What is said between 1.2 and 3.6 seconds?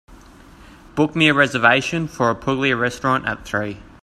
a reservation for a puglia restaurant at